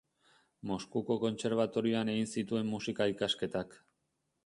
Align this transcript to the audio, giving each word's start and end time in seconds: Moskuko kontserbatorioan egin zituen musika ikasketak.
Moskuko 0.69 1.17
kontserbatorioan 1.25 2.11
egin 2.17 2.33
zituen 2.35 2.73
musika 2.75 3.11
ikasketak. 3.17 3.83